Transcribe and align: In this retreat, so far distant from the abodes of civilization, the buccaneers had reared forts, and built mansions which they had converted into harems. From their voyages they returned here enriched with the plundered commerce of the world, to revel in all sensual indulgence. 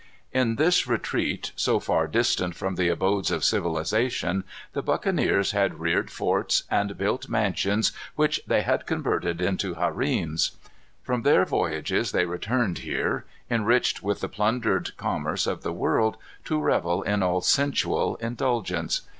In 0.31 0.55
this 0.55 0.87
retreat, 0.87 1.51
so 1.55 1.79
far 1.79 2.07
distant 2.07 2.55
from 2.55 2.73
the 2.73 2.89
abodes 2.89 3.29
of 3.29 3.43
civilization, 3.43 4.45
the 4.73 4.81
buccaneers 4.81 5.51
had 5.51 5.79
reared 5.79 6.09
forts, 6.09 6.63
and 6.71 6.97
built 6.97 7.29
mansions 7.29 7.91
which 8.15 8.41
they 8.47 8.63
had 8.63 8.87
converted 8.87 9.39
into 9.41 9.75
harems. 9.75 10.53
From 11.03 11.21
their 11.21 11.45
voyages 11.45 12.13
they 12.13 12.25
returned 12.25 12.79
here 12.79 13.25
enriched 13.47 14.01
with 14.01 14.21
the 14.21 14.27
plundered 14.27 14.97
commerce 14.97 15.45
of 15.45 15.61
the 15.61 15.71
world, 15.71 16.17
to 16.45 16.59
revel 16.59 17.03
in 17.03 17.21
all 17.21 17.41
sensual 17.41 18.15
indulgence. 18.15 19.01